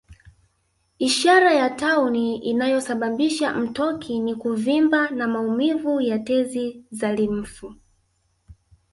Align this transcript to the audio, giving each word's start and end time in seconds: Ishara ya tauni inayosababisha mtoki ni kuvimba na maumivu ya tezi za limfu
Ishara 0.99 1.53
ya 1.53 1.69
tauni 1.69 2.37
inayosababisha 2.37 3.53
mtoki 3.53 4.19
ni 4.19 4.35
kuvimba 4.35 5.09
na 5.09 5.27
maumivu 5.27 6.01
ya 6.01 6.19
tezi 6.19 6.83
za 6.91 7.11
limfu 7.13 7.75